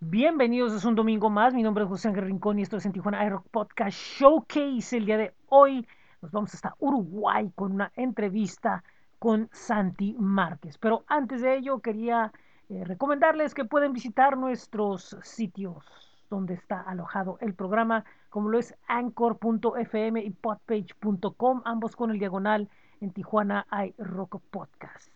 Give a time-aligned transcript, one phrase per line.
[0.00, 1.54] Bienvenidos, es un domingo más.
[1.54, 4.96] Mi nombre es José Ángel Rincón y esto es en Tijuana iRock Podcast Showcase.
[4.96, 5.86] El día de hoy
[6.20, 8.82] nos vamos hasta Uruguay con una entrevista
[9.18, 10.78] con Santi Márquez.
[10.78, 12.32] Pero antes de ello, quería
[12.68, 15.84] eh, recomendarles que pueden visitar nuestros sitios
[16.28, 22.68] donde está alojado el programa, como lo es anchor.fm y podpage.com, ambos con el diagonal
[23.00, 25.12] en Tijuana iRock Podcast.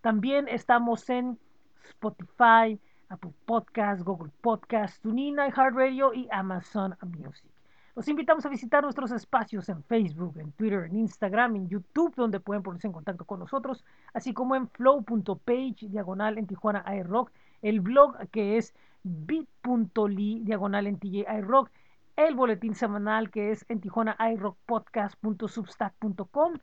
[0.00, 1.38] También estamos en
[1.84, 2.78] Spotify,
[3.10, 7.50] Apple Podcast, Google Podcast, TuneIn, iHeartRadio y Amazon Music.
[7.96, 12.40] Los invitamos a visitar nuestros espacios en Facebook, en Twitter, en Instagram, en YouTube, donde
[12.40, 13.84] pueden ponerse en contacto con nosotros,
[14.14, 18.72] así como en flow.page, diagonal en Tijuana iRock, el blog que es
[19.02, 21.70] bit.ly, diagonal en TJ iRock,
[22.16, 26.54] el boletín semanal que es en Tijuana iRockPodcast.substack.com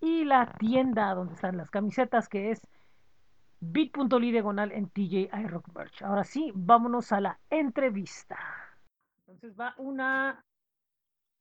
[0.00, 2.60] y la tienda donde están las camisetas que es
[3.62, 6.02] bit.ly diagonal en TJ iRock Merch.
[6.02, 8.36] Ahora sí, vámonos a la entrevista.
[9.20, 10.44] Entonces va una,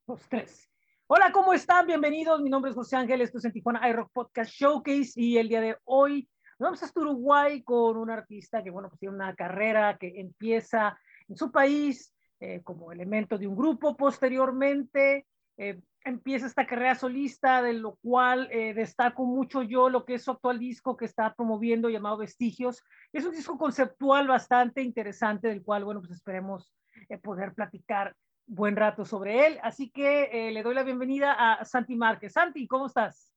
[0.05, 0.69] dos, tres.
[1.07, 1.87] Hola, ¿cómo están?
[1.87, 2.39] Bienvenidos.
[2.41, 5.61] Mi nombre es José Ángel, esto es en Tijuana iRock Podcast Showcase y el día
[5.61, 10.19] de hoy vamos hasta Uruguay con un artista que, bueno, pues tiene una carrera que
[10.19, 10.95] empieza
[11.27, 15.25] en su país eh, como elemento de un grupo, posteriormente
[15.57, 20.23] eh, empieza esta carrera solista, de lo cual eh, destaco mucho yo lo que es
[20.23, 22.83] su actual disco que está promoviendo llamado Vestigios.
[23.13, 26.73] Es un disco conceptual bastante interesante, del cual, bueno, pues esperemos
[27.09, 28.15] eh, poder platicar
[28.47, 29.59] buen rato sobre él.
[29.63, 32.33] Así que eh, le doy la bienvenida a Santi Márquez.
[32.33, 33.31] Santi, ¿cómo estás?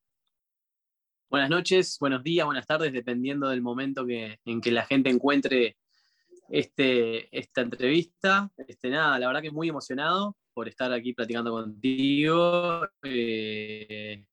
[1.29, 5.77] Buenas noches, buenos días, buenas tardes, dependiendo del momento que, en que la gente encuentre
[6.49, 8.51] este, esta entrevista.
[8.57, 12.87] Este, nada, la verdad que muy emocionado por estar aquí platicando contigo.
[13.03, 14.25] Eh,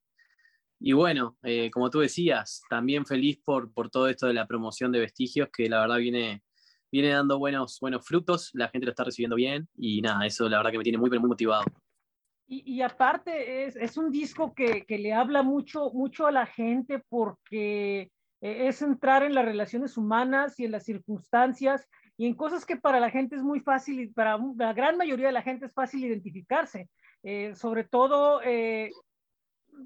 [0.79, 4.91] y bueno, eh, como tú decías, también feliz por, por todo esto de la promoción
[4.91, 6.43] de vestigios, que la verdad viene,
[6.91, 10.57] viene dando buenos, buenos frutos, la gente lo está recibiendo bien y nada, eso la
[10.57, 11.63] verdad que me tiene muy, muy motivado.
[12.47, 16.45] Y, y aparte es, es, un disco que, que, le habla mucho, mucho a la
[16.45, 18.11] gente porque
[18.41, 21.87] eh, es entrar en las relaciones humanas y en las circunstancias
[22.21, 25.25] y en cosas que para la gente es muy fácil, y para la gran mayoría
[25.25, 26.87] de la gente es fácil identificarse,
[27.23, 28.91] eh, sobre todo, eh,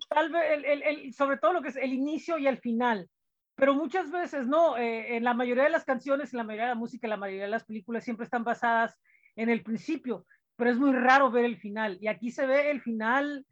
[0.10, 3.10] tal vez, el, el, el, sobre todo lo que es el inicio y el final,
[3.56, 6.74] pero muchas veces no, eh, en la mayoría de las canciones, en la mayoría de
[6.74, 9.00] la música, en la mayoría de las películas siempre están basadas
[9.38, 10.26] en el principio,
[10.58, 13.46] pero es muy raro ver el final, y aquí se ve el final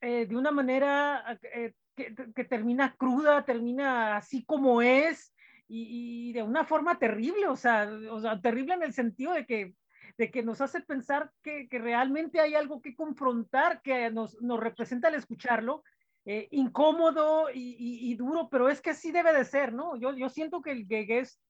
[0.00, 5.32] eh, de una manera eh, que, que termina cruda, termina así como es,
[5.68, 9.44] y, y, de una forma terrible, o sea, o sea, terrible en el sentido de
[9.46, 9.74] que,
[10.16, 14.58] de que nos hace pensar que, que realmente hay algo que confrontar, que nos, nos
[14.58, 15.84] representa al escucharlo,
[16.24, 19.96] eh, incómodo y, y, y, duro, pero es que así debe de ser, ¿no?
[19.96, 21.40] Yo, yo siento que el que es,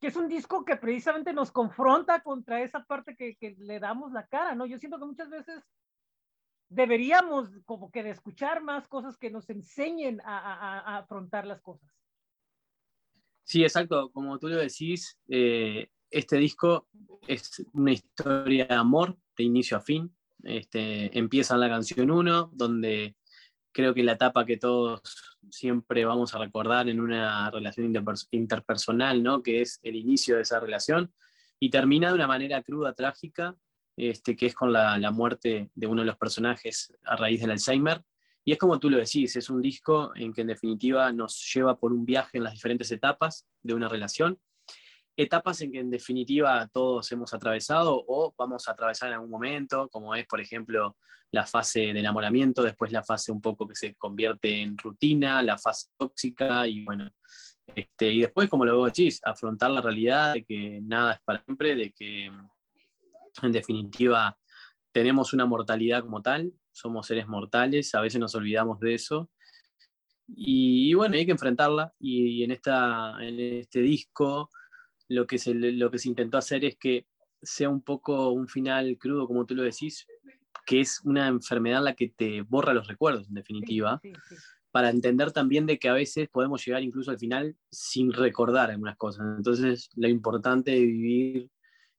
[0.00, 4.12] que es un disco que precisamente nos confronta contra esa parte que, que le damos
[4.12, 4.66] la cara, ¿no?
[4.66, 5.62] Yo siento que muchas veces
[6.68, 11.60] deberíamos como que de escuchar más cosas que nos enseñen a, a, a afrontar las
[11.60, 11.99] cosas.
[13.44, 14.10] Sí, exacto.
[14.12, 16.88] Como tú lo decís, eh, este disco
[17.26, 20.14] es una historia de amor de inicio a fin.
[20.42, 23.16] Este, empieza en la canción 1, donde
[23.72, 25.02] creo que la etapa que todos
[25.50, 27.92] siempre vamos a recordar en una relación
[28.30, 29.42] interpersonal, ¿no?
[29.42, 31.12] que es el inicio de esa relación,
[31.58, 33.56] y termina de una manera cruda, trágica,
[33.96, 37.50] este, que es con la, la muerte de uno de los personajes a raíz del
[37.50, 38.02] Alzheimer.
[38.44, 41.78] Y es como tú lo decís, es un disco en que en definitiva nos lleva
[41.78, 44.38] por un viaje en las diferentes etapas de una relación,
[45.16, 49.88] etapas en que en definitiva todos hemos atravesado o vamos a atravesar en algún momento,
[49.90, 50.96] como es por ejemplo
[51.32, 55.58] la fase de enamoramiento, después la fase un poco que se convierte en rutina, la
[55.58, 57.10] fase tóxica y bueno,
[57.74, 61.76] este, y después como lo decís, afrontar la realidad de que nada es para siempre,
[61.76, 62.30] de que
[63.42, 64.36] en definitiva
[64.92, 69.30] tenemos una mortalidad como tal, somos seres mortales, a veces nos olvidamos de eso.
[70.26, 71.92] Y, y bueno, hay que enfrentarla.
[71.98, 74.50] Y, y, en, esta, en este disco
[75.08, 77.06] lo que, se, lo que se intentó hacer es que
[77.42, 80.06] sea un poco un final crudo, como tú lo decís,
[80.66, 84.42] que es una enfermedad la que te borra los recuerdos, en definitiva, sí, sí, sí.
[84.70, 88.96] para entender también de que a veces podemos llegar incluso al final sin recordar algunas
[88.96, 89.26] cosas.
[89.36, 91.50] Entonces, lo importante de vivir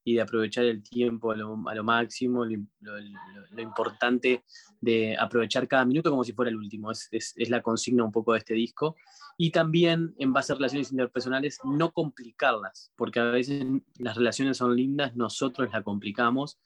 [0.04, 4.44] y de aprovechar el tiempo a lo, máximo, lo, importante
[4.80, 8.38] de aprovechar cada minuto como si fuera el último, es, la consigna un poco de
[8.38, 8.96] este disco.
[9.38, 13.64] Y también en base a relaciones interpersonales, no complicarlas, porque a veces
[13.98, 16.58] las relaciones son lindas, nosotros las complicamos.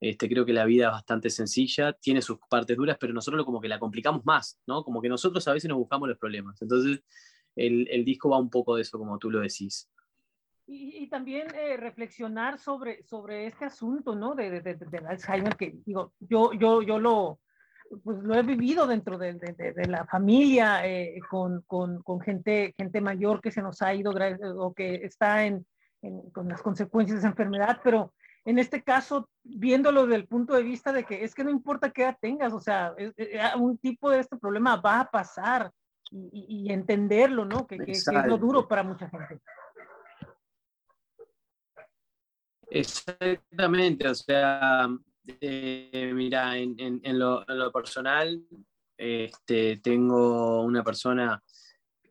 [0.00, 3.60] Este, creo que la vida es bastante sencilla, tiene sus partes duras, pero nosotros como
[3.60, 4.82] que la complicamos más, ¿no?
[4.82, 6.60] Como que nosotros a veces nos buscamos los problemas.
[6.60, 7.00] Entonces,
[7.54, 9.88] el, el disco va un poco de eso, como tú lo decís.
[10.66, 14.34] Y, también eh, reflexionar sobre, sobre este asunto, ¿no?
[14.34, 17.40] De, de, de, Alzheimer, que digo, yo, yo, yo lo,
[18.04, 23.00] pues lo he vivido dentro de, de la familia, eh, con, con, con, gente, gente
[23.00, 24.12] mayor que se nos ha ido
[24.56, 25.66] o que está en,
[26.00, 28.14] en, con las consecuencias de esa enfermedad, pero
[28.44, 31.90] en este caso, viéndolo desde el punto de vista de que es que no importa
[31.90, 32.94] qué edad tengas, o sea,
[33.58, 35.70] un tipo de este problema va a pasar
[36.10, 37.66] y, y entenderlo, ¿no?
[37.66, 39.40] Que, que, es lo duro para mucha gente.
[42.74, 44.88] Exactamente, o sea,
[45.42, 48.42] eh, mira, en, lo, personal,
[48.96, 51.42] este, tengo una persona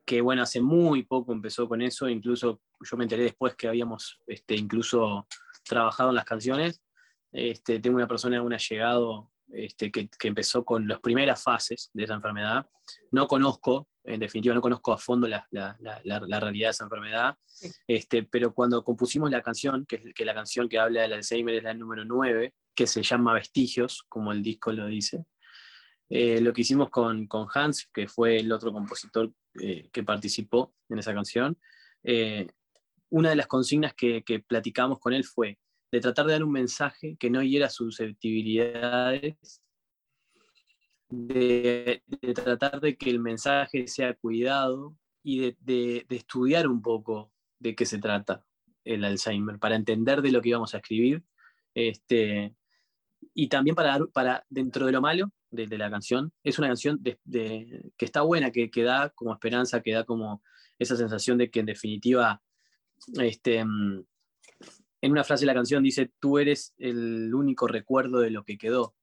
[0.05, 4.19] que, bueno, hace muy poco empezó con eso, incluso yo me enteré después que habíamos
[4.27, 5.27] este, incluso
[5.63, 6.79] trabajado en las canciones.
[7.31, 12.03] Este, tengo una persona, un allegado este, que, que, empezó con las primeras fases de
[12.03, 12.69] esa enfermedad.
[13.09, 17.37] No conozco, en definitiva, no conozco a fondo la, la, la, realidad de esa enfermedad,
[17.87, 21.55] este, pero cuando compusimos la canción, que es que la canción que habla del Alzheimer
[21.55, 25.25] es la número 9, que se llama Vestigios, como el disco lo dice,
[26.09, 29.31] eh, lo que hicimos con, con, Hans, que fue el otro compositor
[29.61, 31.57] eh, que participó en esa canción,
[32.03, 32.47] eh,
[33.09, 35.59] una de las consignas que, que platicamos con él fue
[35.91, 39.61] de tratar de dar un mensaje que no hiera susceptibilidades,
[41.11, 42.01] de,
[42.33, 47.99] tratar de que el mensaje sea cuidado y de, estudiar un poco de qué se
[47.99, 48.45] trata
[48.83, 51.23] el Alzheimer, para entender de lo que íbamos a escribir,
[51.75, 52.55] este,
[53.33, 57.93] y también para, para dentro de lo malo de, la canción, es una canción que
[57.99, 60.41] está buena, que, que, da como esperanza, que da como
[60.79, 62.41] esa sensación de que en definitiva
[63.19, 64.03] este, mm,
[65.01, 68.57] en una frase de la canción dice, tú eres el único recuerdo de lo que
[68.57, 68.95] quedó.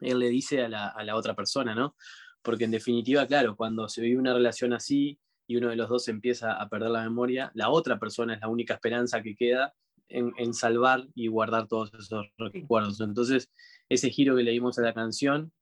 [0.00, 1.96] Él le dice a la, otra persona, ¿no?
[2.42, 6.08] Porque en definitiva, claro, cuando se vive una relación así y uno de los dos
[6.08, 9.74] empieza a perder la memoria, la otra persona es la única esperanza que queda
[10.08, 13.00] en, salvar y guardar todos esos recuerdos.
[13.00, 13.50] Entonces,
[13.88, 15.52] ese giro que le dimos a la canción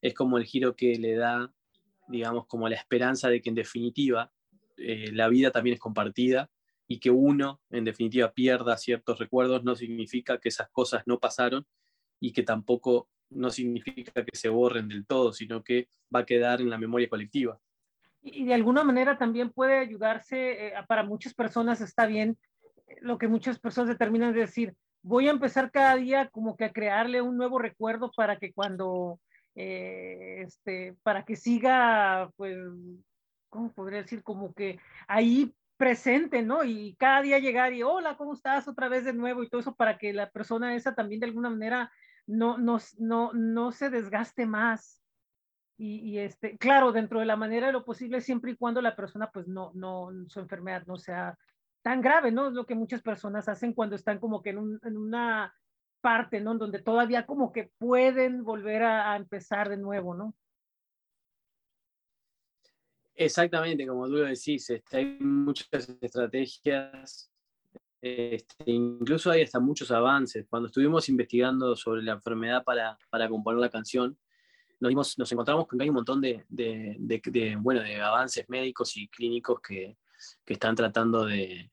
[0.00, 1.52] es como el giro que le da,
[2.08, 4.32] digamos, como la esperanza de que en definitiva
[4.76, 6.50] eh, la vida también es compartida
[6.88, 11.66] y que uno, en definitiva, pierda ciertos recuerdos no significa que esas cosas no pasaron
[12.20, 16.60] y que tampoco no significa que se borren del todo, sino que va a quedar
[16.60, 17.58] en la memoria colectiva.
[18.22, 22.38] Y de alguna manera también puede ayudarse, eh, para muchas personas está bien,
[22.86, 26.64] eh, lo que muchas personas determinan de decir, voy a empezar cada día como que
[26.64, 29.18] a crearle un nuevo recuerdo para que cuando,
[29.56, 32.56] eh, este, para que siga, pues,
[33.48, 34.22] ¿cómo podría decir?
[34.22, 36.62] Como que ahí presente, ¿no?
[36.62, 38.68] Y cada día llegar y, hola, ¿cómo estás?
[38.68, 41.50] Otra vez de nuevo y todo eso para que la persona esa también de alguna
[41.50, 41.90] manera
[42.32, 45.02] no, no, no, no se desgaste más.
[45.78, 48.94] Y, y, este, claro, dentro de la manera de lo posible, siempre y cuando la
[48.94, 51.38] persona, pues no, no, su enfermedad no sea
[51.82, 52.48] tan grave, ¿no?
[52.48, 55.54] Es lo que muchas personas hacen cuando están como que en, un, en una
[56.00, 56.54] parte, ¿no?
[56.54, 60.34] Donde todavía como que pueden volver a, a empezar de nuevo, ¿no?
[63.14, 67.31] Exactamente, como tú lo decís, este, hay muchas estrategias,
[68.02, 70.44] este, incluso hay hasta muchos avances.
[70.50, 74.18] Cuando estuvimos investigando sobre la enfermedad para, para componer la canción,
[74.80, 78.96] nos, nos encontramos con que hay un montón de, de, de, bueno, de avances médicos
[78.96, 79.96] y clínicos que,
[80.44, 81.70] que están tratando de,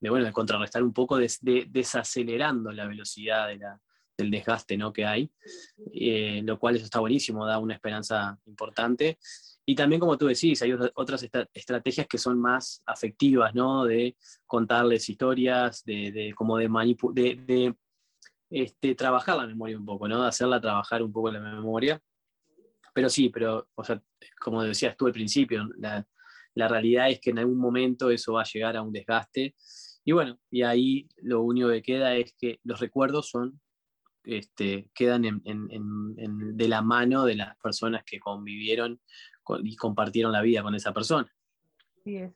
[0.00, 3.80] bueno, de contrarrestar un poco, desacelerando la velocidad la,
[4.16, 4.92] del desgaste ¿no?
[4.92, 5.30] que hay,
[5.94, 9.18] eh, lo cual eso está buenísimo, da una esperanza importante.
[9.68, 13.84] Y también, como tú decís, hay otras estrategias que son más afectivas, ¿no?
[13.84, 16.66] De contarles historias, de, de como de,
[17.12, 17.74] de,
[18.48, 20.22] este, trabajar la memoria un poco, ¿no?
[20.22, 22.00] De hacerla trabajar un poco la memoria.
[22.94, 24.02] Pero sí, pero, o sea,
[24.40, 26.02] como decías tú al principio, la,
[26.54, 29.54] la realidad es que en algún momento eso va a llegar a un desgaste.
[30.02, 33.60] Y bueno, y ahí lo único que queda es que los recuerdos son
[34.28, 39.00] este, quedan en, de la mano de las personas que convivieron
[39.62, 41.30] y compartieron la vida con esa persona.
[42.04, 42.32] Sí es.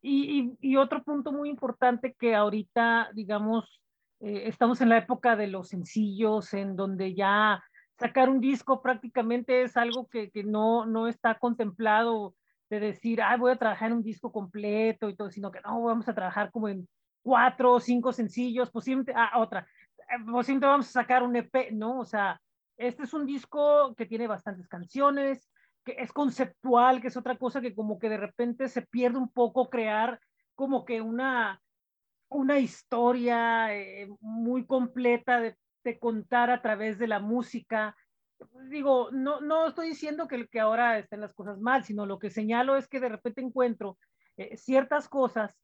[0.00, 3.80] Y, otro punto muy importante que ahorita, digamos,
[4.20, 7.62] eh, estamos en la época de los sencillos, en donde ya
[7.98, 12.34] sacar un disco prácticamente es algo que, que no, no está contemplado
[12.68, 15.82] de decir, ah, voy a trabajar en un disco completo y todo, sino que no,
[15.82, 16.88] vamos a trabajar como en
[17.22, 19.66] cuatro o cinco sencillos, posiblemente, ah, otra,
[20.12, 22.00] eh, posiblemente vamos a sacar un EP, ¿no?
[22.00, 22.40] O sea,
[22.76, 25.50] este es un disco que tiene bastantes canciones,
[25.84, 29.30] que es conceptual, que es otra cosa que como que de repente se pierde un
[29.30, 30.20] poco crear
[30.54, 31.60] como que una,
[32.28, 37.96] una historia eh, muy completa de, de, contar a través de la música.
[38.68, 42.30] Digo, no, no estoy diciendo que, que ahora estén las cosas mal, sino lo que
[42.30, 43.98] señalo es que de repente encuentro
[44.36, 45.54] eh, ciertas cosas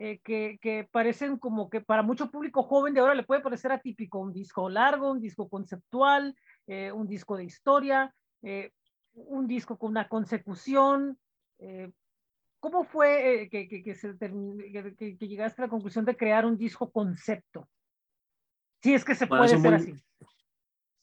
[0.00, 4.20] eh, que, parecen como que para mucho público joven de ahora le puede parecer atípico,
[4.20, 6.36] un disco largo, un disco conceptual,
[6.68, 8.72] eh, un disco de historia, eh,
[9.14, 11.18] un disco con una consecución.
[12.60, 17.68] ¿Cómo fue que, que, que, llegaste a la conclusión de crear un disco concepto?
[18.80, 19.94] Si es que se puede hacer así.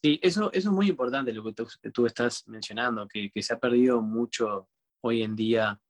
[0.02, 3.60] Sí, eso, eso, es muy importante lo que tú, tú estás mencionando, que, se ha
[3.60, 4.70] perdido mucho
[5.02, 5.82] hoy en día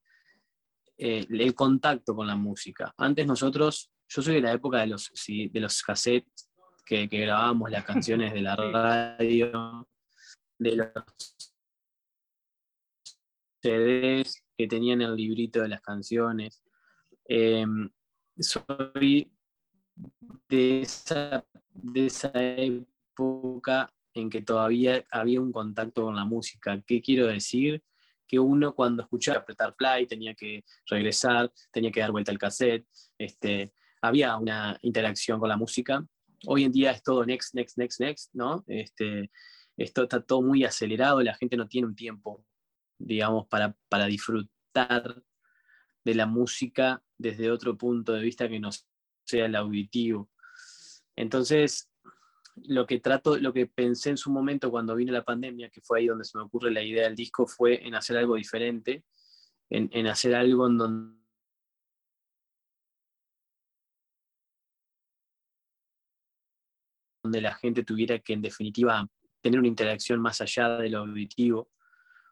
[0.98, 2.94] eh, el contacto con la música.
[2.98, 6.50] Antes nosotros, yo soy de la época de los, de los cassettes
[6.86, 8.56] que, grabábamos las canciones de la
[9.18, 9.88] radio,
[10.58, 10.90] de los
[13.62, 16.64] CDs que tenían el librito de las canciones.
[17.28, 17.90] Em,
[18.38, 19.32] soy
[20.48, 26.82] de esa, de esa época en que todavía había un contacto con la música.
[26.86, 27.84] ¿Qué quiero decir?
[28.28, 32.88] Que uno cuando escuchaba apretar play tenía que regresar, tenía que dar vuelta al cassette,
[33.18, 36.06] este, había una interacción con la música.
[36.48, 38.64] Hoy en día es todo next, next, next, next, ¿no?
[38.68, 39.32] Este,
[39.78, 42.46] esto está todo muy acelerado, la gente no tiene un tiempo,
[42.98, 45.24] digamos, para, para disfrutar
[46.04, 48.70] de la música desde otro punto de vista que no
[49.26, 50.30] sea el auditivo.
[51.16, 51.90] Entonces,
[52.56, 56.00] lo que trato, lo que pensé en su momento cuando vino la pandemia, que fue
[56.00, 59.04] ahí donde se me ocurre la idea del disco, fue en hacer algo diferente,
[59.70, 61.16] en, hacer algo en donde
[67.24, 69.08] donde la gente tuviera que, en definitiva,
[69.42, 71.72] tener una interacción más allá de lo auditivo,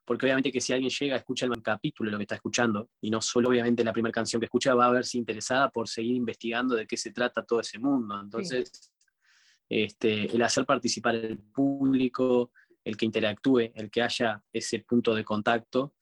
[0.05, 3.19] porque obviamente que si alguien llega, escucha el capítulo lo que está escuchando, y no
[3.19, 6.85] solo obviamente la primera canción que escucha, va a verse interesada por seguir investigando de
[6.85, 8.19] qué se trata todo ese mundo.
[8.21, 8.92] Entonces,
[9.69, 12.51] este, el hacer participar al público,
[12.83, 15.93] el que interactúe, el que haya ese punto de contacto,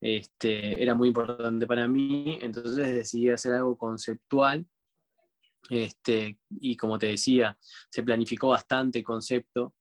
[0.00, 4.66] este, era muy importante para mí, entonces decidí hacer algo conceptual.
[5.68, 7.58] Este, y como te decía,
[7.90, 9.74] se planificó bastante el concepto.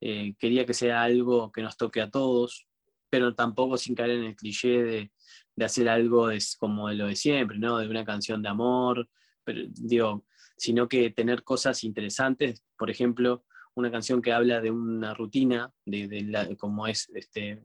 [0.00, 2.66] Eh, quería que sea algo que nos toque a todos,
[3.10, 5.12] pero tampoco sin caer en el cliché de,
[5.54, 6.28] de hacer algo
[6.58, 7.78] como de lo de siempre, ¿no?
[7.78, 9.08] De una canción de amor,
[9.44, 10.24] pero digo,
[10.58, 16.56] sino que tener cosas interesantes, por ejemplo, una canción que habla de una rutina, de,
[16.58, 17.62] como es este,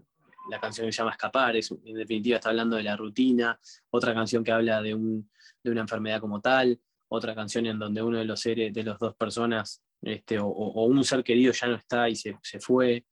[0.49, 3.59] la canción que se llama Escapar, es, en definitiva está hablando de la rutina,
[3.89, 8.25] otra canción que habla de, una enfermedad como tal, otra canción en donde uno de
[8.25, 12.15] los seres, de las dos personas, este, o, un ser querido ya no está y
[12.15, 13.05] se, fue.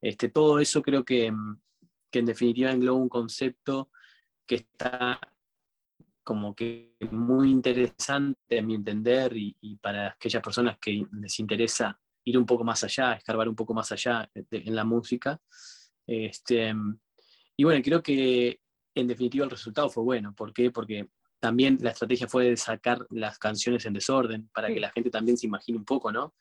[0.00, 3.90] Este, todo eso creo que en definitiva engloba un concepto
[4.46, 5.18] que está
[6.22, 12.38] como que muy interesante a mi entender y, para aquellas personas que les interesa ir
[12.38, 15.40] un poco más allá, escarbar un poco más allá en la música.
[16.06, 16.74] Este,
[17.56, 18.60] y bueno, creo que
[18.94, 20.34] en definitiva el resultado fue bueno.
[20.34, 20.70] ¿Por qué?
[20.70, 21.08] Porque
[21.40, 25.36] también la estrategia fue de sacar las canciones en desorden para que la gente también
[25.36, 26.34] se imagine un poco, ¿no?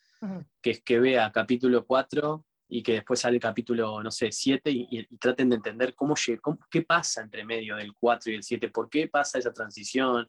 [0.62, 4.72] Que es que vea capítulo 4 y que después sale el capítulo, no sé, 7
[4.72, 8.70] y, traten de entender cómo, cómo, qué pasa entre medio del 4 y el 7,
[8.70, 10.26] por qué pasa esa transición.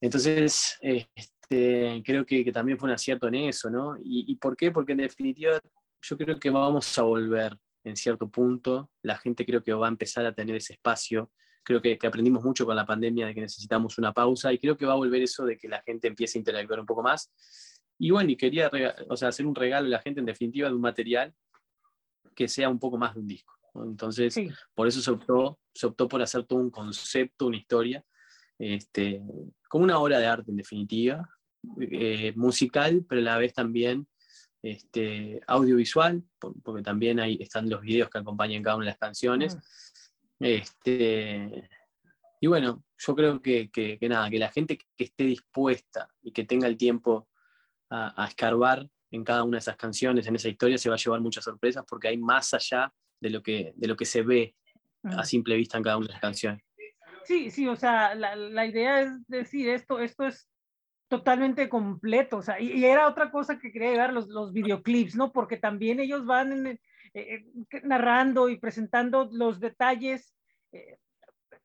[0.00, 3.96] Entonces, este, creo que, también fue un acierto en eso, ¿no?
[3.96, 4.70] Y, ¿Y por qué?
[4.70, 5.60] Porque en definitiva
[6.02, 9.90] yo creo que vamos a volver en cierto punto, la gente creo que va a
[9.90, 11.32] empezar a tener ese espacio.
[11.64, 14.86] Creo que, aprendimos mucho con la pandemia de que necesitamos una pausa y creo que
[14.86, 17.32] va a volver eso de que la gente empiece a interactuar un poco más
[18.02, 18.68] y bueno, y quería
[19.08, 21.32] o sea, hacer un regalo a la gente en definitiva de un material
[22.34, 23.54] que sea un poco más de un disco.
[23.76, 24.36] Entonces,
[24.74, 28.04] por eso se optó, se optó por hacer todo un concepto, una historia,
[28.58, 29.22] este,
[29.68, 31.28] como una obra de arte en definitiva,
[31.80, 34.08] eh, musical, pero a la vez también
[34.62, 36.24] este, audiovisual,
[36.64, 39.56] porque también ahí están los videos que acompañan cada una de las canciones.
[40.40, 41.70] Este,
[42.40, 46.42] y bueno, yo creo que, que, nada, que la gente que esté dispuesta y que
[46.42, 47.28] tenga el tiempo
[47.92, 51.20] a, escarbar en cada una de esas canciones, en esa historia, se va a llevar
[51.20, 54.54] muchas sorpresas porque hay más allá de lo que, de lo que se ve
[55.04, 56.62] a simple vista en cada una de las canciones.
[57.24, 60.48] Sí, sí, o sea, la, la idea es decir, esto, esto es
[61.08, 65.30] totalmente completo, o sea, y, era otra cosa que quería llegar, los, los videoclips, ¿no?
[65.30, 66.80] Porque también ellos van eh,
[67.12, 67.44] eh,
[67.82, 70.34] narrando y presentando los detalles.
[70.72, 70.96] Eh,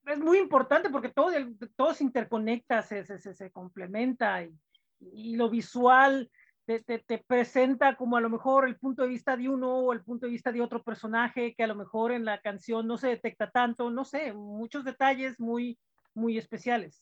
[0.05, 1.31] es muy importante porque todo,
[1.75, 4.53] todo se interconecta, se, se, se complementa y,
[4.99, 6.29] y lo visual
[6.65, 10.03] te, te, presenta como a lo mejor el punto de vista de uno o el
[10.03, 13.07] punto de vista de otro personaje que a lo mejor en la canción no se
[13.07, 15.79] detecta tanto, no sé, muchos detalles muy,
[16.13, 17.01] muy especiales.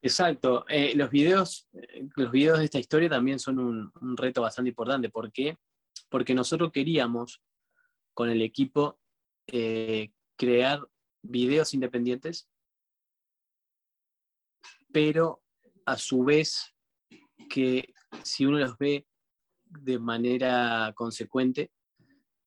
[0.00, 0.64] Exacto.
[0.68, 1.68] Eh, los, videos,
[2.16, 5.08] los videos de esta historia también son un, un, reto bastante importante.
[5.10, 5.56] ¿Por qué?
[6.08, 7.42] Porque nosotros queríamos
[8.14, 8.98] con el equipo
[9.46, 10.86] eh, crear
[11.22, 12.48] videos independientes
[14.92, 15.42] pero
[15.86, 16.74] a su vez
[17.48, 19.06] que si uno los ve
[19.66, 21.70] de manera consecuente,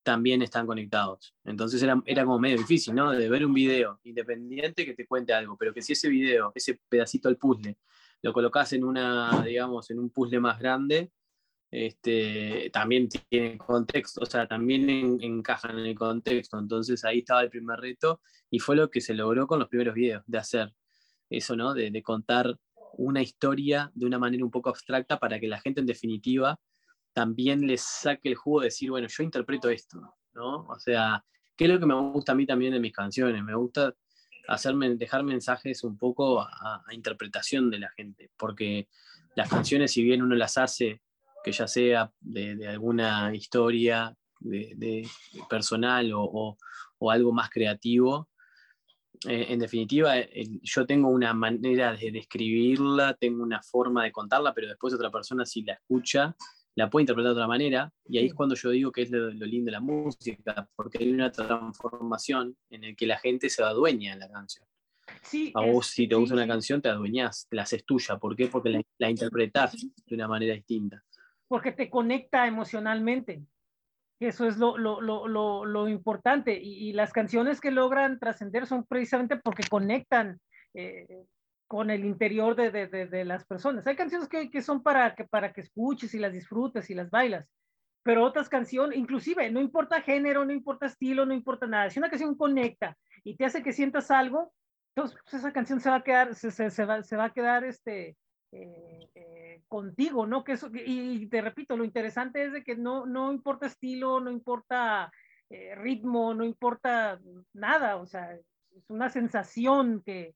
[0.02, 1.34] también están conectados.
[1.44, 3.10] Entonces era, era, como medio difícil, ¿no?
[3.10, 6.80] De ver un video independiente que te cuente algo, pero que si ese video, ese
[6.88, 7.76] pedacito del puzzle,
[8.22, 11.10] lo colocas en una, digamos, en un puzzle más grande,
[11.72, 16.58] este, también tiene contexto, o sea, también encajan en el contexto.
[16.58, 19.94] Entonces ahí estaba el primer reto y fue lo que se logró con los primeros
[19.94, 20.72] videos, de hacer
[21.30, 21.74] eso, ¿no?
[21.74, 22.58] De, de contar
[22.98, 26.58] una historia de una manera un poco abstracta para que la gente en definitiva
[27.12, 30.66] también les saque el jugo de decir, bueno, yo interpreto esto, ¿no?
[30.66, 31.24] O sea,
[31.56, 33.42] ¿qué es lo que me gusta a mí también de mis canciones?
[33.42, 33.94] Me gusta
[34.48, 38.88] hacerme, dejar mensajes un poco a, interpretación de la gente, porque
[39.34, 41.00] las canciones, si bien uno las hace,
[41.42, 45.08] que ya sea de, alguna historia de,
[45.48, 46.56] personal o,
[47.10, 48.28] algo más creativo,
[49.26, 50.14] eh, en definitiva,
[50.62, 55.44] yo tengo una manera de describirla, tengo una forma de contarla, pero después otra persona
[55.44, 56.36] si la escucha
[56.76, 59.30] la puede interpretar de otra manera, y ahí es cuando yo digo que es lo,
[59.30, 64.12] lindo de la música, porque hay una transformación en el que la gente se adueña
[64.12, 64.66] en la canción.
[65.22, 68.18] Sí, a vos, si te gusta una canción, te adueñas, te la haces tuya.
[68.18, 68.48] ¿Por qué?
[68.48, 71.02] Porque la, la interpretás de una manera distinta.
[71.48, 73.42] Porque te conecta emocionalmente.
[74.18, 76.58] Eso es lo, lo, lo, lo importante.
[76.58, 80.40] Y, y, las canciones que logran trascender son precisamente porque conectan
[80.74, 81.24] eh,
[81.66, 83.86] con el interior de, de, de, las personas.
[83.86, 87.10] Hay canciones que, que, son para que, para que escuches y las disfrutes y las
[87.10, 87.46] bailas,
[88.02, 91.90] pero otras canciones, inclusive, no importa género, no importa estilo, no importa nada.
[91.90, 94.52] Si una canción conecta y te hace que sientas algo,
[94.94, 97.32] entonces pues, esa canción se va a quedar, se, se, se, va, se va, a
[97.32, 98.16] quedar este,
[98.52, 100.44] eh, eh, contigo, ¿no?
[100.44, 104.30] Que eso, y te repito, lo interesante es de que no, no importa estilo, no
[104.30, 105.10] importa
[105.50, 107.20] eh, ritmo, no importa
[107.52, 110.34] nada, o sea, es una sensación que,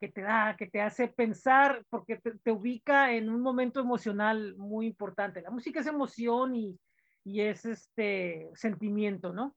[0.00, 4.86] que te da, que te hace pensar, porque te, ubica en un momento emocional muy
[4.86, 5.40] importante.
[5.40, 6.78] La música es emoción y,
[7.24, 9.56] y es este sentimiento, ¿no?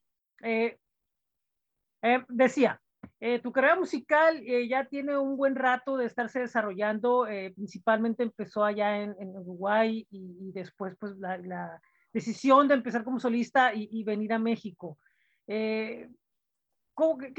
[2.30, 2.82] Decía,
[3.20, 9.02] eh, tu carrera musical ya tiene un buen rato de estarse desarrollando, principalmente empezó allá
[9.02, 11.82] en, Uruguay y, después pues la,
[12.12, 14.98] decisión de empezar como solista y, venir a México.
[15.46, 16.10] ¿Qué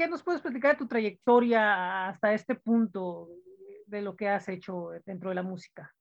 [0.09, 3.29] nos puedes platicar de tu trayectoria hasta este punto
[3.85, 5.93] de lo que has hecho dentro de la música?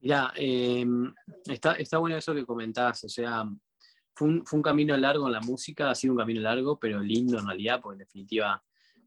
[0.00, 1.12] Mira, em,
[1.46, 3.44] está, está bueno eso que comentás, o sea,
[4.18, 7.46] fue un, camino largo en la música, ha sido un camino largo, pero lindo en
[7.46, 8.60] realidad, porque en definitiva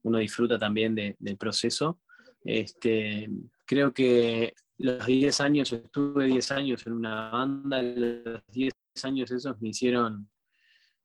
[0.04, 2.00] uno disfruta también del proceso.
[2.46, 3.30] Este,
[3.66, 9.62] creo que los 10 años, estuve 10 años en una banda, los 10 años esos
[9.62, 10.30] me hicieron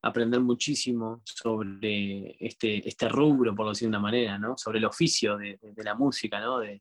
[0.02, 4.56] aprender muchísimo sobre este, este rubro, por decir de una manera, ¿no?
[4.56, 6.60] sobre el oficio de, la música, ¿no?
[6.60, 6.80] de,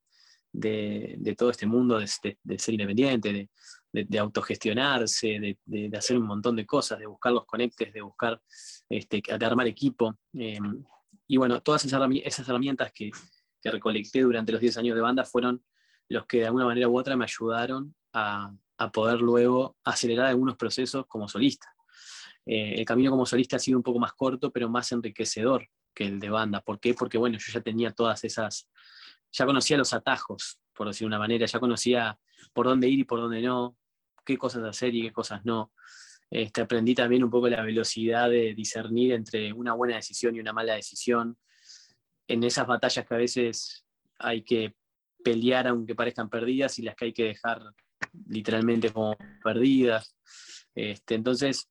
[0.51, 3.49] de, todo este mundo de, ser independiente,
[4.03, 8.41] de, autogestionarse, de, hacer un montón de cosas, de buscar los conectes, de buscar
[8.89, 10.17] este, armar equipo.
[10.33, 10.59] Eh,
[11.27, 13.11] y bueno, todas esas herramientas que,
[13.63, 15.63] recolecté durante los 10 años de banda fueron
[16.07, 20.55] los que de alguna manera u otra me ayudaron a, a poder luego acelerar algunos
[20.55, 21.67] procesos como solista.
[22.45, 26.05] Eh, el camino como solista ha sido un poco más corto, pero más enriquecedor que
[26.05, 26.61] el de banda.
[26.61, 26.93] ¿Por qué?
[26.93, 28.69] Porque bueno, yo ya tenía todas esas,
[29.31, 32.19] ya conocía los atajos, por decir una manera, ya conocía
[32.53, 33.77] por dónde ir y por dónde no,
[34.25, 35.71] qué cosas hacer y qué cosas no.
[36.29, 40.53] Este, aprendí también un poco la velocidad de discernir entre una buena decisión y una
[40.53, 41.37] mala decisión.
[42.27, 43.85] En esas batallas que a veces
[44.19, 44.75] hay que
[45.23, 47.61] pelear aunque parezcan perdidas y las que hay que dejar
[48.27, 50.15] literalmente como perdidas.
[50.73, 51.69] Este, entonces,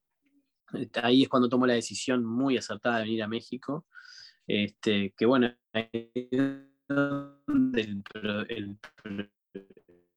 [1.03, 3.87] ahí es cuando tomo la decisión muy acertada de venir a México.
[4.47, 5.55] Este, que bueno,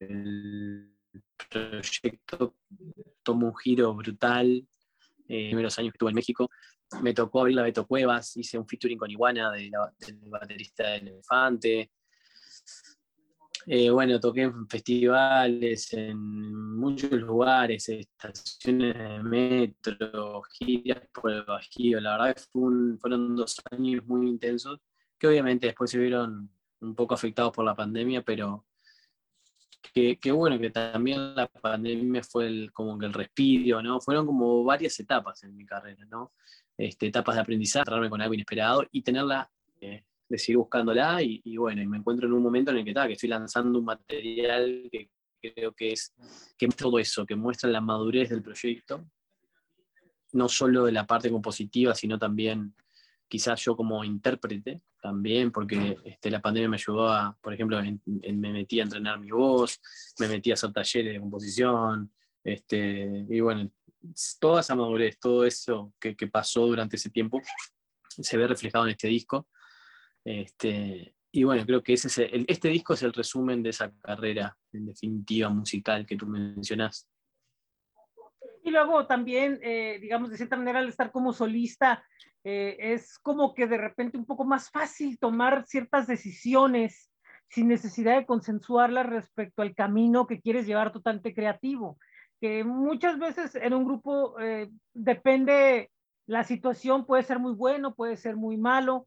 [0.00, 0.97] el,
[1.50, 2.56] proyecto
[3.22, 4.66] tomó un giro brutal.
[5.28, 6.50] Eh, los primeros años que estuve en México,
[7.02, 9.70] me tocó abrir la Beto Cuevas, hice un featuring con Iguana del
[10.30, 11.90] baterista del Elefante,
[13.70, 16.18] eh, bueno, toqué en festivales, en
[16.78, 22.00] muchos lugares, estaciones de metro, giras por el Bajío.
[22.00, 22.42] La verdad que
[22.98, 24.80] fueron dos años muy intensos,
[25.18, 26.50] que obviamente después se vieron
[26.80, 28.64] un poco afectados por la pandemia, pero
[29.92, 34.00] que, bueno, que también la pandemia fue como que el respiro, ¿no?
[34.00, 36.32] Fueron como varias etapas en mi carrera, ¿no?
[36.76, 41.56] Este, etapas de aprendizaje, cerrarme con algo inesperado y tenerla eh, de seguir buscándola y,
[41.56, 43.84] bueno, y me encuentro en un momento en el que, está, que estoy lanzando un
[43.84, 45.10] material que
[45.40, 46.14] creo que es
[46.56, 49.04] que todo eso, que muestra la madurez del proyecto,
[50.32, 52.74] no solo de la parte compositiva, sino también
[53.28, 58.52] quizás yo como intérprete también, porque este, la pandemia me ayudó a, por ejemplo, me
[58.52, 59.80] metí a entrenar mi voz,
[60.18, 62.12] me metí a hacer talleres de composición,
[62.42, 63.70] este, y bueno,
[64.40, 67.40] toda esa madurez, todo eso que, pasó durante ese tiempo
[68.08, 69.48] se ve reflejado en este disco.
[70.24, 74.56] Este, y bueno, creo que ese es este disco es el resumen de esa carrera,
[74.72, 77.08] en definitiva, musical que tú mencionás.
[78.68, 82.04] Y luego también, eh, digamos, de cierta manera, al estar como solista,
[82.44, 87.10] eh, es como que de repente un poco más fácil tomar ciertas decisiones
[87.48, 91.96] sin necesidad de consensuarlas respecto al camino que quieres llevar totalmente creativo.
[92.42, 95.90] Que muchas veces en un grupo eh, depende,
[96.26, 99.06] la situación puede ser muy bueno, puede ser muy malo,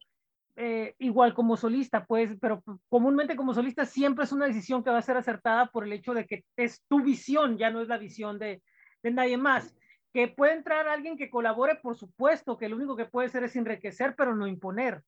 [0.98, 5.02] igual como solista, pues, pero comúnmente como solista siempre es una decisión que va a
[5.02, 8.38] ser acertada por el hecho de que es tu visión, ya no es la visión
[8.38, 8.60] de,
[9.02, 9.74] de nadie más.
[10.12, 13.56] Que puede entrar alguien que colabore, por supuesto, que lo único que puede hacer es
[13.56, 15.02] enriquecer, pero no imponer.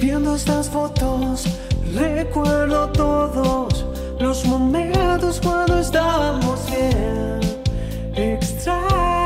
[0.00, 1.44] Viendo estas fotos,
[1.92, 3.84] recuerdo todos
[4.20, 7.40] los momentos cuando estábamos bien.
[8.14, 9.17] Extraño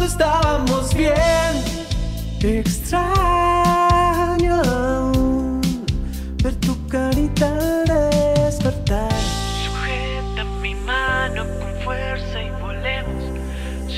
[0.00, 1.52] cuando estábamos bien.
[2.40, 3.12] Extraño
[6.42, 9.12] ver tu carita al despertar.
[9.64, 13.24] Sujeta mi mano con fuerza y volemos.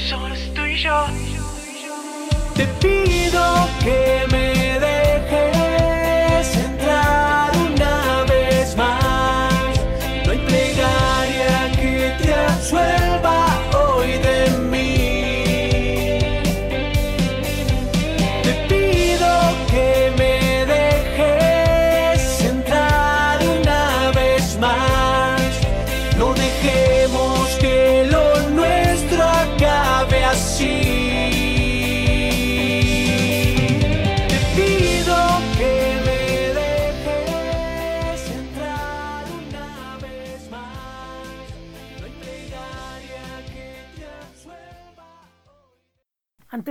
[0.09, 1.07] Solo estoy yo.
[2.57, 4.62] Te pido que me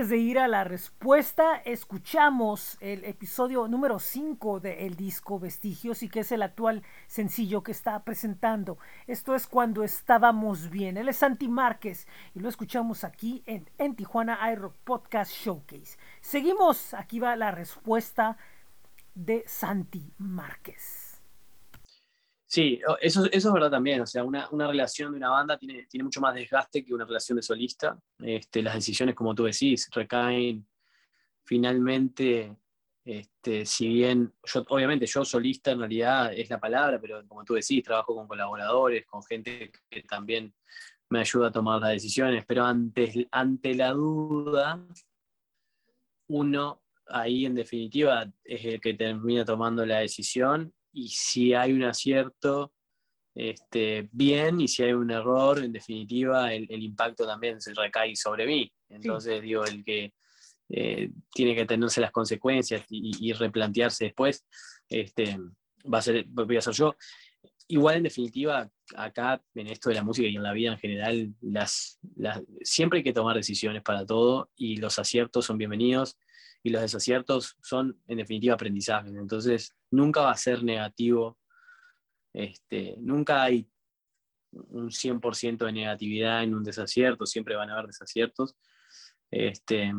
[0.02, 6.20] De ir a la respuesta, escuchamos el episodio número 5 del disco Vestigios y que
[6.20, 8.78] es el actual sencillo que está presentando.
[9.06, 10.96] Esto es cuando estábamos bien.
[10.96, 15.96] Él es Santi Márquez y lo escuchamos aquí en, en Tijuana iRock Podcast Showcase.
[16.20, 18.36] Seguimos, aquí va la respuesta
[19.14, 21.01] de Santi Márquez.
[22.52, 24.02] Sí, eso, es verdad también.
[24.02, 27.36] O sea, una, relación de una banda tiene, tiene mucho más desgaste que una relación
[27.36, 27.98] de solista.
[28.18, 30.68] Este, las decisiones, como tú decís, recaen
[31.44, 32.54] finalmente,
[33.06, 37.54] este, si bien, yo, obviamente yo solista en realidad es la palabra, pero como tú
[37.54, 40.52] decís, trabajo con colaboradores, con gente que también
[41.08, 44.86] me ayuda a tomar las decisiones, pero ante, ante la duda,
[46.26, 51.84] uno ahí en definitiva es el que termina tomando la decisión y si hay un
[51.84, 52.72] acierto,
[53.34, 58.46] este, bien, y si hay un error, en definitiva, el, impacto también se recae sobre
[58.46, 58.70] mí.
[58.90, 60.12] Entonces, digo, el que
[60.68, 64.46] eh, tiene que tenerse las consecuencias y, replantearse después,
[64.88, 65.38] este,
[65.92, 66.94] va a ser, voy a ser yo.
[67.72, 71.34] Igual, en definitiva, acá, en esto de la música y en la vida en general,
[71.40, 76.18] las, las, siempre hay que tomar decisiones para todo y los aciertos son bienvenidos
[76.62, 79.14] y los desaciertos son, en definitiva, aprendizajes.
[79.14, 81.38] Entonces, nunca va a ser negativo
[82.34, 83.66] Este, nunca hay
[84.50, 88.54] un 100% de negatividad en un desacierto, siempre van a haber desaciertos.
[89.30, 89.90] Este,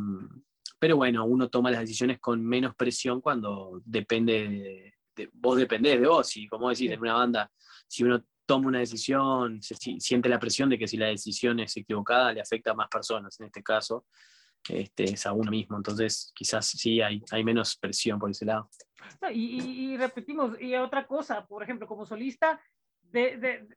[0.78, 4.94] pero bueno, uno toma las decisiones con menos presión cuando depende de,
[5.34, 6.36] vos dependés de vos.
[6.38, 7.52] Y como decís, en una banda,
[7.88, 11.76] si uno toma una decisión, se, siente la presión de que si la decisión es
[11.78, 13.40] equivocada le afecta a más personas.
[13.40, 14.06] En este caso,
[14.70, 15.78] este, es a uno mismo.
[15.78, 18.70] Entonces, quizás sí hay, hay menos presión por ese lado.
[19.32, 22.62] y, repetimos, y otra cosa, por ejemplo, como solista,
[23.02, 23.68] de, de,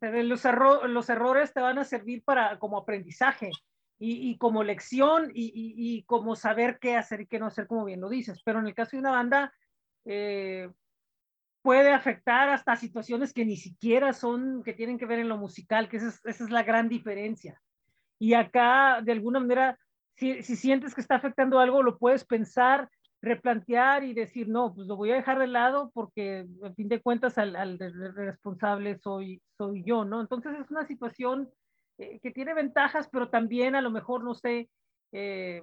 [0.00, 0.42] de, los,
[0.88, 3.50] los errores te van a servir para, como aprendizaje
[3.98, 7.84] y, y como lección y, y, como saber qué hacer y qué no hacer, como
[7.84, 8.42] bien lo dices.
[8.44, 9.52] Pero en el caso de una banda,
[10.06, 10.70] eh,
[11.62, 15.88] puede afectar hasta situaciones que ni siquiera son, que tienen que ver en lo musical,
[15.88, 17.60] que esa es, esa es la gran diferencia.
[18.18, 19.78] Y acá, de alguna manera,
[20.16, 22.88] si, si, sientes que está afectando algo, lo puedes pensar,
[23.20, 27.02] replantear y decir, no, pues lo voy a dejar de lado porque, a fin de
[27.02, 30.20] cuentas, al, al responsable soy, soy yo, ¿no?
[30.20, 31.50] Entonces es una situación
[31.98, 34.68] eh, que tiene ventajas, pero también a lo mejor, no sé,
[35.12, 35.62] eh,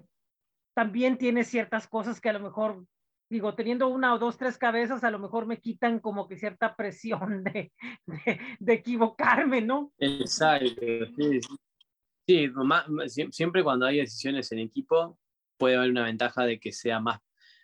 [0.73, 2.85] también tiene ciertas cosas que a lo mejor,
[3.33, 6.75] digo, teniendo una o dos, tres cabezas, a lo mejor me quitan como que cierta
[6.75, 7.73] presión de,
[8.05, 9.91] de, de equivocarme, ¿no?
[9.97, 10.81] Exacto,
[11.17, 11.41] sí,
[12.27, 12.49] sí.
[13.07, 15.17] sí, siempre cuando hay decisiones en equipo
[15.57, 17.19] puede haber una ventaja de que sea más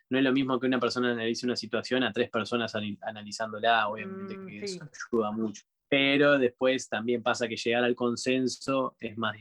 [0.10, 4.38] no es lo mismo que una persona analice una situación a tres personas analizándola, obviamente
[4.38, 5.64] mm, que eso ayuda mucho.
[5.88, 9.36] Pero después también pasa que llegar al consenso es más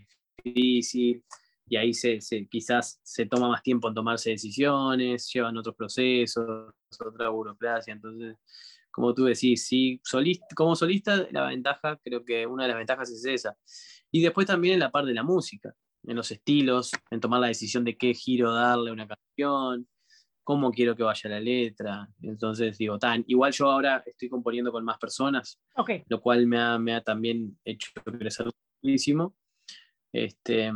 [0.45, 1.25] difícil
[1.69, 2.19] y ahí se,
[2.51, 6.73] quizás se toma más tiempo en tomarse decisiones, llevan otros procesos,
[7.05, 7.93] otra burocracia.
[7.93, 8.37] Entonces,
[8.91, 13.11] como tú decís, sí, solista, como solista, la ventaja, creo que una de las ventajas
[13.11, 13.57] es esa.
[14.11, 17.49] Y después también en la parte de la música, en los estilos, en tomar la
[17.49, 19.87] decisión de qué giro darle a una canción,
[20.49, 22.09] cómo quiero que vaya la letra.
[22.23, 25.61] Entonces digo, tan, igual yo ahora estoy componiendo con más personas,
[26.07, 28.47] lo cual me ha, me ha, también hecho crecer
[28.83, 29.37] muchísimo.
[30.11, 30.73] Este,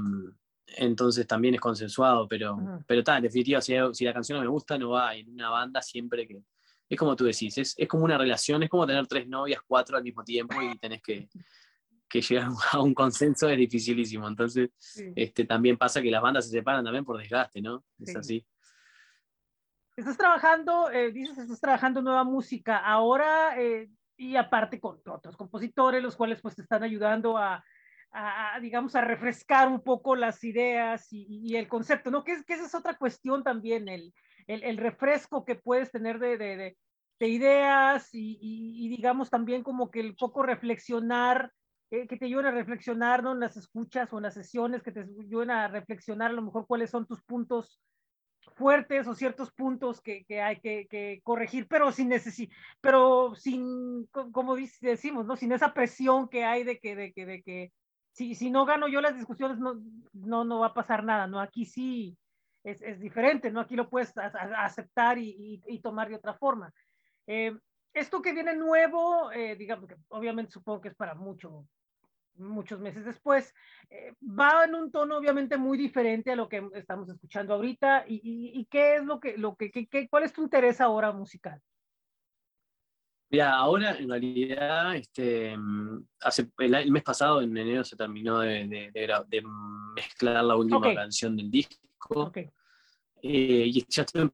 [0.77, 4.51] entonces también es consensuado, pero, pero tal, en definitiva, si, si, la canción no me
[4.51, 5.15] gusta, no va.
[5.15, 6.43] En una banda siempre que...
[6.89, 9.97] Es como tú decís, es, es como una relación, es como tener tres novias, cuatro
[9.97, 11.27] al mismo tiempo y tenés que,
[12.13, 14.29] que llegar a un consenso es dificilísimo.
[14.29, 14.71] Entonces,
[15.17, 17.83] este, también pasa que las bandas se separan también por desgaste, ¿no?
[17.99, 18.47] Es así.
[19.97, 26.03] Estás trabajando, eh, dices, estás trabajando nueva música ahora eh, y aparte con otros compositores,
[26.03, 27.65] los cuales pues te están ayudando a,
[28.13, 32.25] a, digamos, a refrescar un poco las ideas y, el concepto, ¿no?
[32.25, 34.13] Que, es, que esa es otra cuestión también, el,
[34.47, 36.77] el, refresco que puedes tener de, de, de,
[37.19, 41.51] de ideas y, digamos, también como que el poco reflexionar,
[41.91, 43.33] eh, que te ayuden a reflexionar, ¿no?
[43.33, 46.67] En las escuchas o en las sesiones, que te ayuden a reflexionar a lo mejor
[46.67, 47.81] cuáles son tus puntos
[48.57, 52.13] fuertes o ciertos puntos que, que hay que, corregir, pero sin
[52.81, 55.37] pero sin, como decimos, ¿no?
[55.37, 57.73] Sin esa presión que hay de que, de que
[58.13, 59.81] si, si no gano yo las discusiones, no,
[60.13, 61.41] no, no va a pasar nada, ¿no?
[61.41, 62.17] Aquí sí
[62.63, 63.61] es, es diferente, ¿no?
[63.61, 66.73] Aquí lo puedes a, a aceptar y, y, y, tomar de otra forma.
[67.27, 67.57] Eh,
[67.95, 71.67] esto que viene nuevo, eh, digamos que obviamente supongo que es para mucho,
[72.37, 73.55] muchos meses después,
[73.91, 78.05] eh, va en un tono obviamente muy diferente a lo que estamos escuchando ahorita.
[78.07, 81.13] ¿Y, y, y qué es lo que, lo que, que, cuál es tu interés ahora
[81.13, 81.61] musical?
[83.33, 85.57] Mira, ahora en realidad, este,
[86.21, 89.43] hace, el, el, mes pasado, en enero, se terminó de, de, de, de
[89.97, 90.95] mezclar la última okay.
[90.95, 92.27] canción del disco.
[92.27, 92.51] Okay.
[93.23, 94.31] Eh, y ya estoy,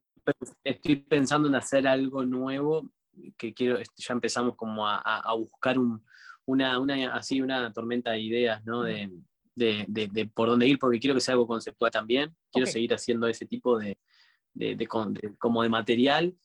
[0.65, 2.91] estoy, pensando en hacer algo nuevo,
[3.37, 6.03] que quiero, ya empezamos como a, a buscar un,
[6.45, 8.83] una, una, así una tormenta de ideas, ¿no?
[8.83, 9.09] De,
[9.55, 12.35] de, de, de, por dónde ir, porque quiero que sea algo conceptual también.
[12.51, 12.73] Quiero okay.
[12.73, 13.97] seguir haciendo ese tipo de,
[15.37, 16.35] como de material.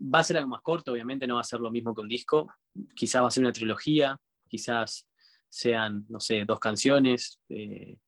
[0.00, 2.08] Va a ser algo más corto, obviamente, no va a ser lo mismo que un
[2.08, 2.52] disco.
[2.94, 4.16] Quizás va a ser una trilogía,
[4.48, 5.08] quizás
[5.48, 7.40] sean, no sé, dos canciones.
[7.48, 7.98] Eh,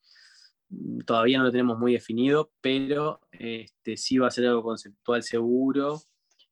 [1.05, 6.01] todavía no lo tenemos muy definido, pero este, sí va a ser algo conceptual seguro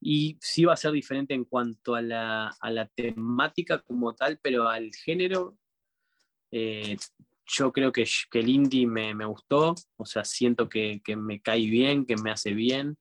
[0.00, 4.38] y sí va a ser diferente en cuanto a la, a la temática como tal,
[4.42, 5.56] pero al género,
[6.50, 6.96] eh,
[7.46, 11.40] yo creo que, que, el indie me, me, gustó, o sea, siento que, que, me
[11.40, 12.98] cae bien, que me hace bien,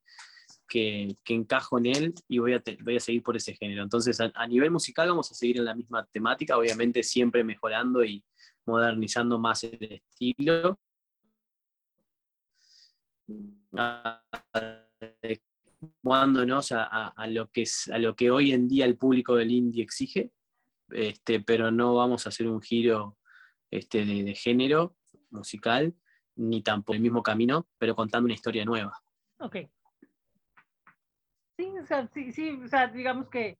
[0.67, 2.61] que, encajo en él y voy a,
[2.99, 3.83] seguir por ese género.
[3.83, 8.23] Entonces, a, nivel musical vamos a seguir en la misma temática, obviamente siempre mejorando y
[8.65, 10.79] modernizando más el estilo.
[16.01, 20.31] Jugándonos a, a lo que hoy en día el público del indie exige,
[20.89, 23.17] este, pero no vamos a hacer un giro
[23.71, 24.95] este, de, de género
[25.29, 25.93] musical,
[26.35, 29.01] ni tampoco el mismo camino, pero contando una historia nueva.
[29.39, 29.57] Ok.
[31.57, 33.57] Sí, o sea, sí, sí, o sea, digamos que,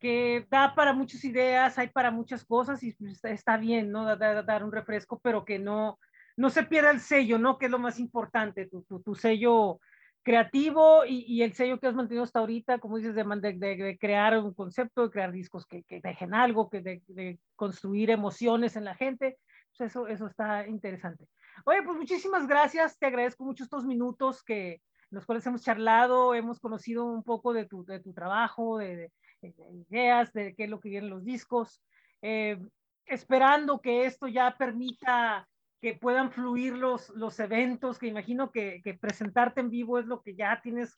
[0.00, 4.16] que da para muchas ideas, hay para muchas cosas y pues, está bien, ¿no?
[4.16, 5.98] Dar, dar un refresco, pero que no,
[6.36, 7.58] no se pierda el sello, ¿no?
[7.58, 9.80] Que es lo más importante, tu, tu, tu sello
[10.22, 13.98] creativo y, y, el sello que has mantenido hasta ahorita, como dices, de, de, de
[13.98, 18.76] crear un concepto, de crear discos que, que dejen algo, que de, de, construir emociones
[18.76, 19.38] en la gente,
[19.76, 21.28] pues eso, eso está interesante.
[21.64, 26.60] Oye, pues muchísimas gracias, te agradezco mucho estos minutos que, los cuales hemos charlado, hemos
[26.60, 30.88] conocido un poco de tu, de tu trabajo, de, ideas, de qué es lo que
[30.88, 31.82] vienen los discos,
[32.22, 32.58] eh,
[33.06, 35.48] esperando que esto ya permita
[35.80, 40.22] que puedan fluir los, los eventos, que imagino que, que, presentarte en vivo es lo
[40.22, 40.94] que ya tienes,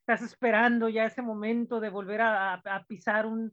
[0.00, 3.52] estás esperando ya ese momento de volver a, a pisar un,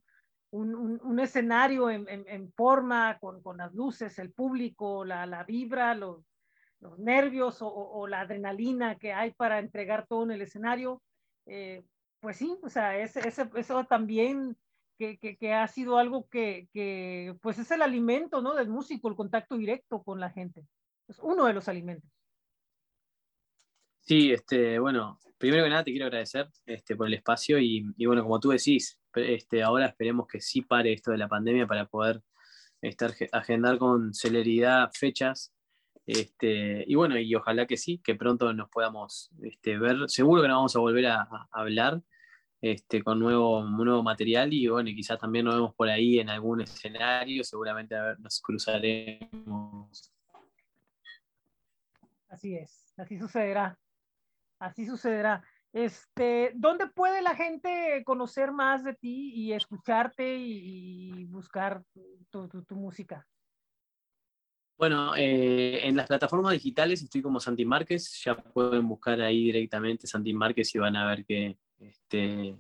[0.52, 5.26] un, un, un, escenario en, en, en forma, con, con, las luces, el público, la,
[5.26, 6.29] la vibra, los,
[6.82, 11.02] los nervios o, o, la adrenalina que hay para entregar todo en el escenario.
[11.46, 11.84] Eh,
[12.22, 14.58] pues sí, o sea, ese, ese, eso también
[14.98, 18.56] que, que, que, ha sido algo que, que, pues es el alimento, ¿no?
[18.56, 20.66] Del músico, el contacto directo con la gente.
[21.08, 22.10] Es uno de los alimentos.
[24.02, 28.06] Sí, este, bueno, primero que nada te quiero agradecer este, por el espacio y, y,
[28.06, 31.86] bueno, como tú decís, este, ahora esperemos que sí pare esto de la pandemia para
[31.86, 32.22] poder
[32.82, 35.54] estar, agendar con celeridad fechas.
[36.10, 40.10] Este, y bueno, y ojalá que sí, que pronto nos podamos este, ver.
[40.10, 42.02] Seguro que nos vamos a volver a, hablar
[42.62, 46.32] este, con nuevo, nuevo material y bueno, y quizás también nos vemos por ahí en
[46.32, 50.12] algún escenario, seguramente nos cruzaremos.
[52.28, 53.78] Así es, así sucederá,
[54.58, 55.44] así sucederá.
[55.72, 61.84] Este, ¿dónde puede la gente conocer más de ti y escucharte y, buscar
[62.32, 63.28] tu, tu música?
[64.80, 70.08] Bueno, eh, en las plataformas digitales estoy como Santi Márquez, ya pueden buscar ahí directamente
[70.08, 72.56] Santi Márquez y van a ver que, este,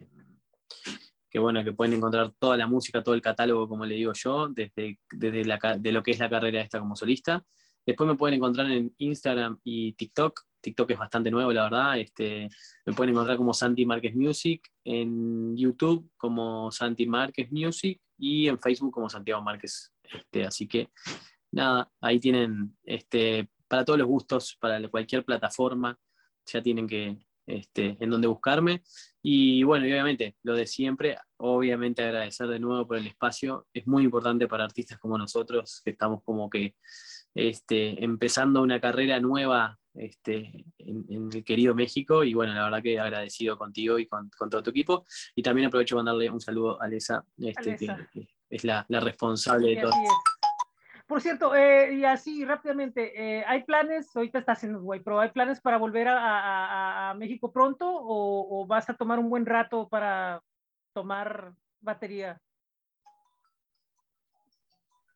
[1.30, 4.50] que bueno, que pueden encontrar toda la música, todo el catálogo, como le digo yo,
[4.50, 7.42] desde, desde la, lo que es la carrera esta como solista.
[7.86, 10.42] Después me pueden encontrar en Instagram y TikTok.
[10.60, 12.00] TikTok es bastante nuevo, la verdad.
[12.00, 12.50] Este,
[12.86, 18.60] me pueden encontrar como Santi Márquez Music, en YouTube como Santi Márquez Music y en
[18.60, 19.94] Facebook como Santiago Márquez.
[20.04, 20.90] Este, así que
[21.52, 25.98] nada, ahí tienen este, para todos los gustos, para cualquier plataforma,
[26.46, 28.84] ya tienen que, este, en donde buscarme.
[29.22, 33.68] Y bueno, y obviamente, lo de siempre, obviamente agradecer de nuevo por el espacio.
[33.74, 36.76] Es muy importante para artistas como nosotros, que estamos como que
[37.34, 42.24] este, empezando una carrera nueva este, en, en, el querido México.
[42.24, 45.06] Y bueno, la verdad que agradecido contigo y con, con todo tu equipo.
[45.36, 49.76] Y también aprovecho para darle un saludo a Alesa, este, que, es la, la responsable
[49.76, 49.92] de todo.
[51.10, 55.32] Por cierto, eh, y así rápidamente, eh, ¿hay planes, ahorita estás en Uruguay, pero ¿hay
[55.32, 59.44] planes para volver a, a, a México pronto o, o, vas a tomar un buen
[59.44, 60.40] rato para
[60.94, 62.40] tomar batería?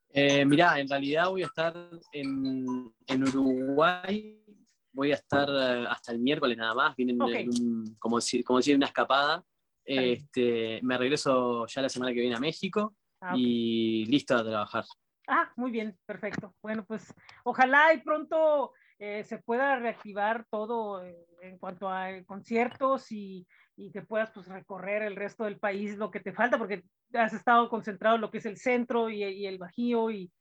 [0.10, 1.76] Eh, mirá, en realidad voy a estar
[2.12, 4.44] en, en, Uruguay,
[4.92, 7.48] voy a estar eh, hasta el miércoles nada más, vienen okay.
[7.48, 9.46] un, como, decir, como decir una escapada.
[9.86, 13.44] Este, me regreso ya la semana que viene a México ah, okay.
[13.44, 14.86] y listo a trabajar.
[15.28, 16.54] Ah, muy bien, perfecto.
[16.62, 21.04] Bueno, pues ojalá y pronto eh, se pueda reactivar todo
[21.42, 26.12] en cuanto a conciertos y, y, que puedas pues recorrer el resto del país lo
[26.12, 26.84] que te falta, porque
[27.14, 30.32] has estado concentrado en lo que es el centro y, y el Bajío y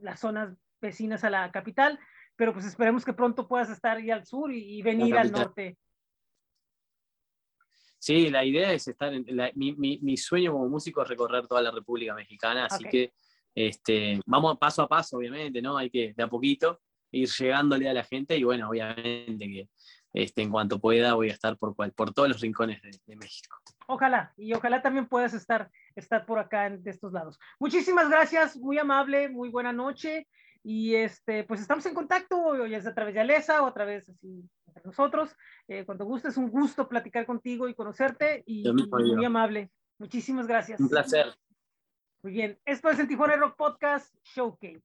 [0.00, 1.98] las zonas vecinas a la capital,
[2.36, 5.76] pero pues esperemos que pronto puedas estar ahí al sur y, y venir al norte.
[7.98, 11.46] Sí, la idea es estar en la, mi, mi, mi, sueño como músico es recorrer
[11.46, 12.90] toda la República Mexicana, así okay.
[12.90, 13.12] que
[13.54, 15.76] este, vamos paso a paso, obviamente, ¿no?
[15.76, 19.68] Hay que de a poquito ir llegándole a la gente y bueno, obviamente que
[20.14, 23.56] este, en cuanto pueda voy a estar por, por todos los rincones de, de, México.
[23.86, 27.38] Ojalá, y ojalá también puedas estar, estar por acá en, de estos lados.
[27.58, 30.28] Muchísimas gracias, muy amable, muy buena noche
[30.62, 34.08] y este, pues estamos en contacto, ya es a través de Alesa o a través
[34.08, 35.34] así entre nosotros.
[35.66, 39.70] Eh, cuando guste, es un gusto platicar contigo y conocerte y, y muy amable.
[39.98, 40.80] Muchísimas gracias.
[40.80, 41.34] Un placer.
[42.22, 44.80] Muy bien, esto es el Tijuana Rock Podcast Showcase.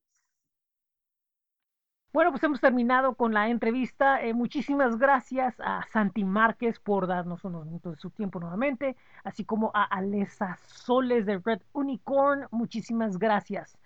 [2.12, 4.24] Bueno, pues hemos terminado con la entrevista.
[4.24, 9.46] Eh, muchísimas gracias a Santi Márquez por darnos unos minutos de su tiempo nuevamente, así
[9.46, 12.48] como a Alesa Soles de Red Unicorn.
[12.50, 13.78] Muchísimas gracias.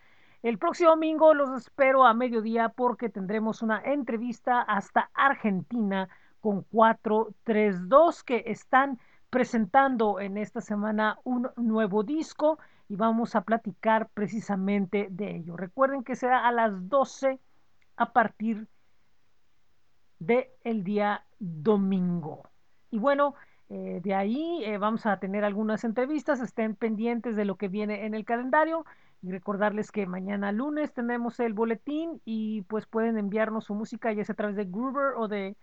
[0.43, 6.08] El próximo domingo los espero a mediodía porque tendremos una entrevista hasta Argentina
[6.39, 8.97] con 432 que están
[9.30, 12.60] presentando en esta semana un nuevo disco
[12.92, 15.56] y vamos a platicar precisamente de ello.
[15.56, 17.39] Recuerden que será a las 12
[17.96, 18.68] a partir
[20.20, 22.50] del el día domingo.
[22.92, 23.36] Y bueno,
[23.74, 28.06] Eh, de ahí eh, vamos a tener algunas entrevistas, estén pendientes de lo que viene
[28.06, 28.86] en el calendario
[29.22, 34.26] y recordarles que mañana lunes tenemos el boletín y pues pueden enviarnos su música ya
[34.26, 35.56] sea a través de Groover o de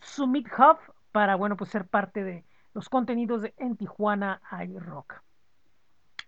[0.00, 0.78] Summit Hub
[1.12, 5.22] para, bueno, pues ser parte de los contenidos de En Tijuana iRock.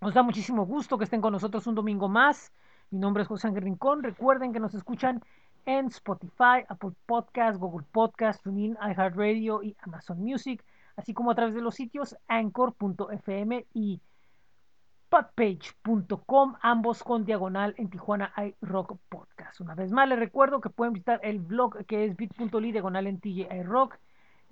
[0.00, 2.52] Nos da muchísimo gusto que estén con nosotros un domingo más.
[2.90, 4.02] Mi nombre es José Ángel Rincón.
[4.02, 5.22] Recuerden que nos escuchan
[5.64, 10.62] en Spotify, Apple Podcast, Google Podcast, TuneIn, iHeartRadio y Amazon Music,
[10.96, 14.00] así como a través de los sitios anchor.fm y
[15.08, 19.60] podpage.com, ambos con diagonal en Tijuana iRock Podcast.
[19.60, 23.18] Una vez más les recuerdo que pueden visitar el blog que es bit.ly diagonal en
[23.18, 23.98] TJ iRock.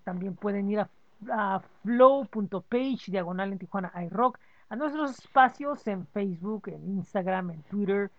[0.04, 0.88] También pueden ir a,
[1.30, 4.38] a flow.page diagonal en Tijuana iRock,
[4.74, 8.10] a nuestros espacios en Facebook, en Instagram, en Twitter,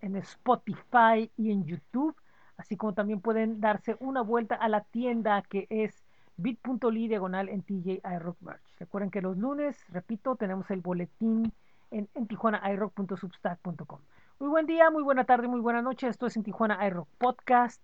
[0.00, 2.14] en Spotify y en YouTube
[2.56, 6.04] así como también pueden darse una vuelta a la tienda que es
[6.36, 8.62] bit.ly diagonal en TJ iRock Merch.
[8.78, 11.52] Recuerden que los lunes, repito, tenemos el boletín
[11.90, 14.00] en, en tijuanairock.substack.com.
[14.38, 16.08] Muy buen día, muy buena tarde, muy buena noche.
[16.08, 17.82] Esto es en Tijuana iRock Podcast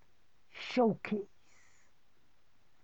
[0.51, 1.42] Showcase.